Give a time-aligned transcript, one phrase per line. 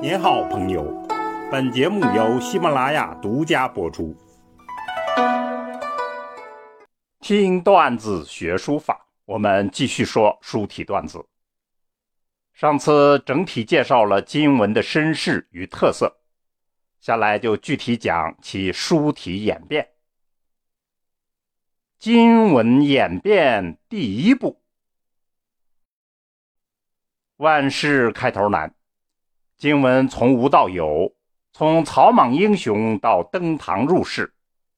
[0.00, 0.84] 您好，朋友。
[1.50, 4.16] 本节目由喜马拉雅独家播出。
[7.18, 11.26] 听段子学书法，我们继续说书体段子。
[12.52, 16.20] 上次整体介绍了金文的身世与特色，
[17.00, 19.88] 下来就具体讲其书体演变。
[21.98, 24.62] 金文演变第一步，
[27.38, 28.72] 万事开头难。
[29.58, 31.12] 经文从无到有，
[31.52, 34.32] 从草莽英雄到登堂入室，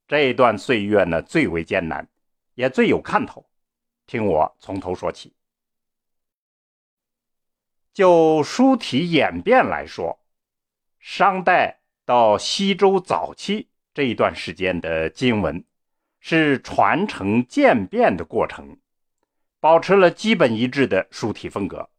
[0.09, 2.09] 这段岁月呢最为艰难，
[2.55, 3.45] 也最有看头。
[4.07, 5.35] 听我从头说起。
[7.93, 10.19] 就书体演变来说，
[10.99, 15.63] 商代到西周早期这一段时间的经文，
[16.21, 18.79] 是传承渐变的过程，
[19.61, 21.90] 保持了基本一致的书体风格。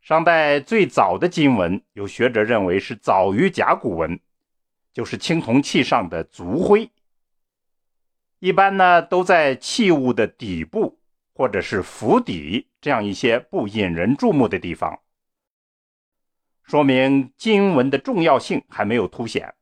[0.00, 4.18] 商代最早的金文，有学者认为是早于甲骨文，
[4.92, 6.90] 就是青铜器上的族徽。
[8.38, 10.98] 一般呢都在器物的底部
[11.34, 15.00] 或者是腹底这样一些不引人注目的地方，
[16.62, 19.54] 说明金文的重要性还没有凸显。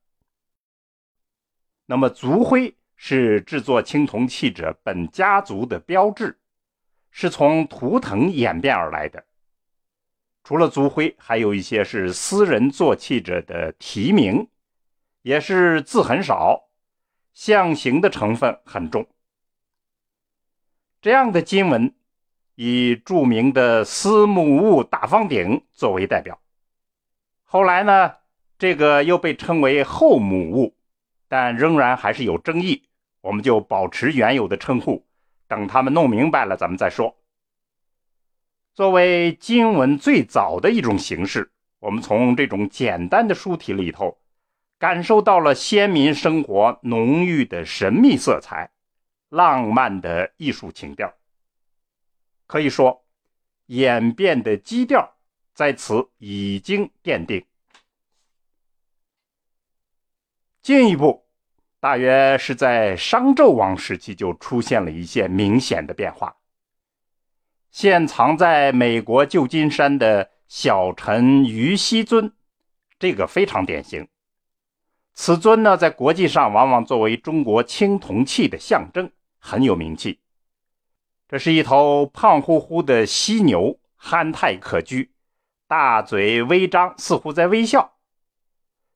[1.87, 6.39] 那么族徽是制作青铜器者本家族的标志，
[7.11, 9.25] 是从图腾演变而来的。
[10.49, 14.49] 除了族徽，还有一些是私人做器者的题名，
[15.21, 16.71] 也是字很少，
[17.35, 19.07] 象形的成分很重。
[21.03, 21.95] 这样的金文，
[22.55, 26.41] 以著名的司母戊大方鼎作为代表。
[27.45, 28.15] 后来呢，
[28.59, 30.75] 这个又被称为后母戊，
[31.29, 32.89] 但仍然还是有争议。
[33.21, 35.05] 我们就保持原有的称呼，
[35.47, 37.15] 等他们弄明白了，咱们再说。
[38.79, 44.17] 作为金文最早的一种形式，我们从这种简单的书体里头，
[44.79, 48.71] 感受到了先民生活浓郁的神秘色彩、
[49.31, 51.13] 浪漫的艺术情调。
[52.47, 53.05] 可以说，
[53.67, 55.17] 演变的基调
[55.53, 57.45] 在此已经奠定。
[60.63, 61.27] 进一步，
[61.81, 66.38] 大约是在商纣王时期就出现了一些明显的变化。
[67.81, 72.33] 现藏在美国旧金山的小臣于西尊，
[72.99, 74.09] 这个非常典型。
[75.15, 80.19] 此尊呢，在国际上往往作为中国青铜器的象征，很有名气。
[81.29, 85.11] 这是一头胖乎乎的犀牛，憨态可掬，
[85.69, 87.93] 大嘴微张，似乎在微笑。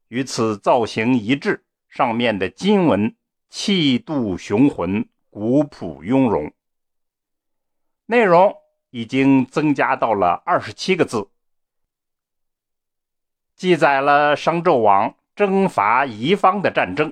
[0.09, 3.15] 与此造型一致，上面的金文
[3.49, 6.53] 气度雄浑，古朴雍容，
[8.07, 8.61] 内容。
[8.93, 11.27] 已经增加到了二十七个字，
[13.57, 17.11] 记载了商纣王征伐夷方的战争。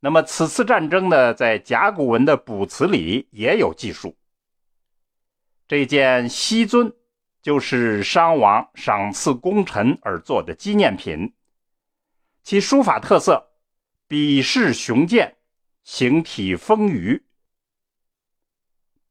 [0.00, 4.14] 那么此次战争呢，在甲骨文的卜辞里也有记述。
[5.66, 6.92] 这件西尊
[7.40, 11.32] 就是商王赏赐功臣而做的纪念品，
[12.42, 13.48] 其书法特色，
[14.06, 15.36] 笔势雄健，
[15.84, 17.22] 形体丰腴。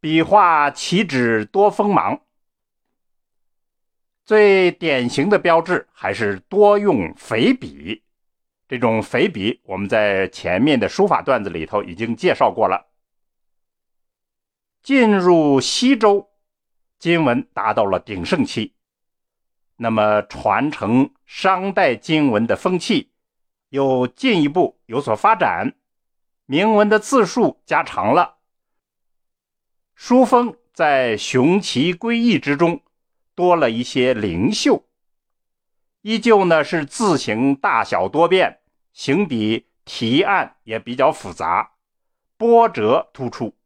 [0.07, 2.21] 笔画起止多锋芒，
[4.23, 8.05] 最典型的标志还是多用肥笔。
[8.69, 12.87] 这种肥笔，我们在前面的书法段子里头已经介绍过了。
[14.81, 16.29] 进入西周，
[16.97, 18.75] 金文达到了鼎盛期，
[19.75, 23.11] 那么传承商代金文的风气
[23.67, 25.75] 又进一步有所发展，
[26.45, 28.36] 铭文的字数加长了。
[29.99, 32.83] 书风在雄奇归异之中，
[33.33, 34.85] 多了一些灵秀。
[36.01, 38.59] 依旧呢是字形大小多变，
[38.93, 41.71] 行笔提案也比较复杂，
[42.37, 43.57] 波折突出，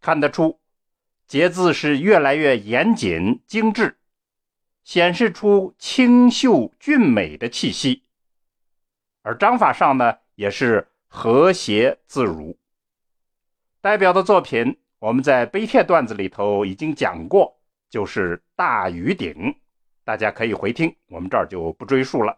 [0.00, 0.58] 看得出
[1.28, 3.96] 节字是越来越严谨精致，
[4.82, 8.02] 显示出清秀俊美的气息。
[9.22, 12.58] 而章法上呢也是和谐自如。
[13.80, 14.76] 代表的作品。
[14.98, 17.56] 我们在碑帖段子里头已经讲过，
[17.88, 19.54] 就是大禹鼎，
[20.02, 22.36] 大家可以回听，我们这儿就不赘述了。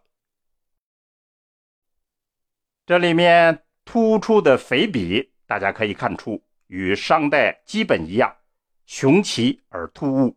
[2.84, 8.36] 这里面突出的肥笔，大家可以看出与商代基本一样，
[8.84, 10.36] 雄奇而突兀。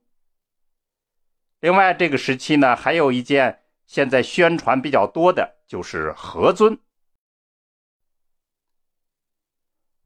[1.59, 6.77] 另外，这个时期呢，还有一件现在宣传比较多的，就是何尊。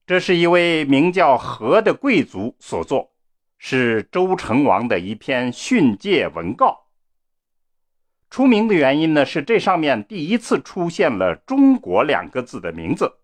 [0.08, 3.12] 这是一位名叫何的贵族所作，
[3.58, 6.88] 是周成王的一篇训诫文告。
[8.30, 13.18] 出名的原因呢，是这上面第一次出现了“中国”两个字的名字。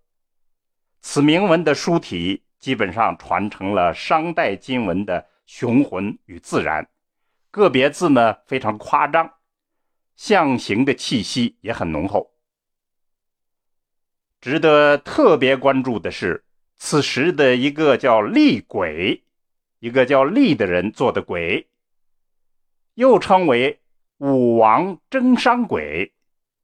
[0.99, 6.85] 此铭文的书体基本上传承了商代金文的雄浑与自然，
[7.49, 9.35] 个别字呢非常夸张，
[10.17, 12.33] 象形的气息也很浓厚。
[14.41, 16.42] 值得特别关注的是，
[16.85, 19.23] 此时的一个叫厉鬼，
[19.79, 21.69] 一个叫厉的人做的鬼，
[22.95, 23.79] 又称为。
[24.19, 26.13] 武王征商鬼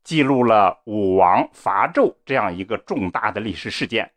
[0.03, 4.11] 记录了武王伐纣这样一个重大的历史事件。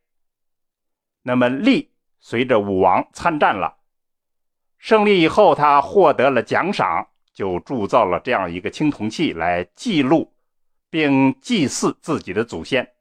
[1.23, 1.91] 那么，厉
[2.21, 3.79] 随着武王参战了，
[4.79, 10.33] 胜利以后，他获得了奖赏，就铸造了这样一个青铜器来记录
[10.91, 12.92] 并祭祀自己的祖先。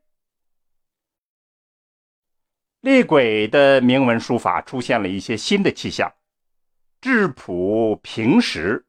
[2.81, 6.11] 厉鬼的铭文书法出现了一些新的气象，
[6.99, 8.85] 质朴平实。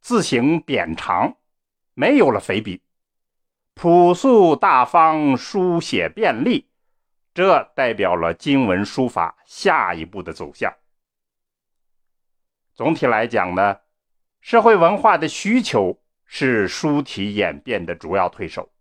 [0.00, 1.38] 字形扁长，
[1.94, 2.82] 没有了肥笔，
[3.72, 6.68] 朴素大方，书写便利，
[7.32, 10.70] 这代表了金文书法下一步的走向。
[12.74, 13.78] 总体来讲呢，
[14.42, 18.73] 社会文化的需求是书体演变的主要推手。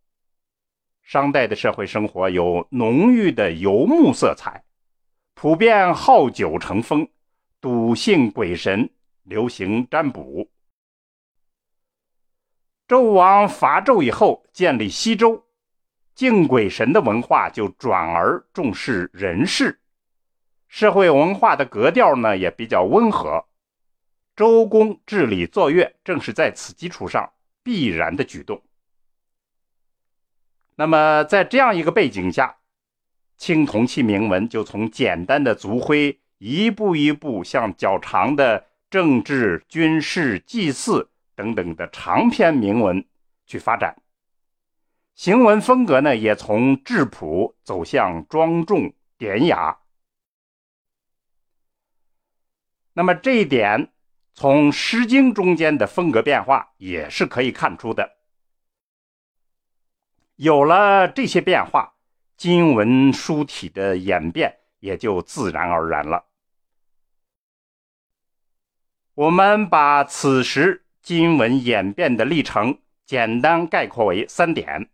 [1.04, 4.64] 商代的社会生活有浓郁的游牧色彩，
[5.34, 7.08] 普遍好酒成风，
[7.60, 8.90] 笃信鬼神，
[9.24, 10.50] 流行占卜。
[12.88, 15.46] 周武王伐纣以后，建立西周，
[16.16, 19.82] 敬鬼神的文化就转而重视人事，
[20.68, 23.46] 社会文化的格调呢也比较温和。
[24.36, 28.60] 周公治理作乐，正是在此基础上必然的举动。
[30.76, 32.58] 那么，在这样一个背景下，
[33.38, 41.10] 青铜器铭文就从简单的族徽，一步一步向较长的政治、军事、祭祀。
[41.36, 43.04] 等等的长篇铭文
[43.48, 44.04] 去发展，
[45.16, 49.80] 行文风格呢也从质朴走向庄重典雅。
[52.94, 53.92] 那么这一点
[54.36, 58.08] 从《诗经》中间的风格变化也是可以看出的。
[60.44, 61.94] 有了这些变化，
[62.36, 66.26] 金文书体的演变也就自然而然了。
[69.16, 70.82] 我们把此时。
[71.02, 74.90] 金文演变的历程，简单概括为三点：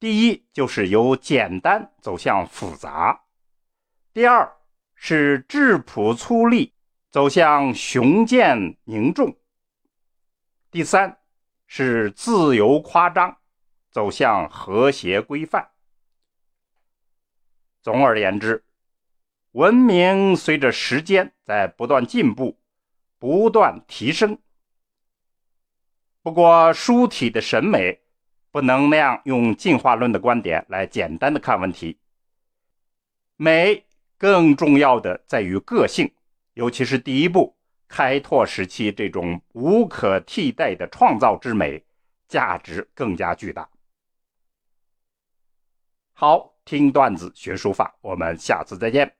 [0.00, 3.26] 第一，就是由简单走向复杂；
[4.14, 4.50] 第二，
[4.94, 6.72] 是质朴粗粝
[7.10, 9.30] 走向雄健凝重；
[10.70, 11.18] 第三，
[11.66, 13.36] 是自由夸张
[13.90, 15.70] 走向和谐规范。
[17.80, 18.64] 总而言之，
[19.52, 22.58] 文明随着时间在不断进步、
[23.18, 24.38] 不断提升。
[26.22, 28.00] 不过，书体的审美
[28.50, 31.98] 不能那样用进化论的观点来简单的看问题。
[33.36, 33.86] 美
[34.18, 36.12] 更重要的在于个性，
[36.54, 37.56] 尤其是第一步
[37.86, 41.82] 开拓时期这种无可替代的创造之美，
[42.26, 43.66] 价值更加巨大。
[46.20, 49.17] 好，听段子学书法，我们下次再见。